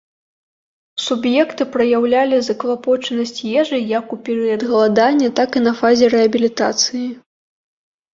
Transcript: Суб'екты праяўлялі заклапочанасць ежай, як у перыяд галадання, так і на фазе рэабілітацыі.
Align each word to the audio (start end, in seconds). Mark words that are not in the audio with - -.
Суб'екты 1.07 1.63
праяўлялі 1.73 2.39
заклапочанасць 2.47 3.41
ежай, 3.63 3.83
як 3.99 4.15
у 4.17 4.19
перыяд 4.29 4.61
галадання, 4.71 5.29
так 5.41 5.49
і 5.61 5.63
на 5.67 5.73
фазе 5.83 6.05
рэабілітацыі. 6.15 7.05